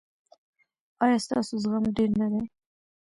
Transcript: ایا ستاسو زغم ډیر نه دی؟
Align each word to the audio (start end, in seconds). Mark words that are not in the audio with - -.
ایا 1.03 1.17
ستاسو 1.25 1.53
زغم 1.63 1.85
ډیر 1.97 2.09
نه 2.19 2.27
دی؟ 2.31 2.43